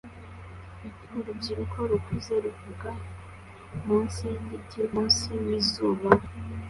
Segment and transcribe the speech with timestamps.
[1.17, 2.89] Urubyiruko rukuze ruvuga
[3.85, 6.07] munsi yigiti kumunsi wizuba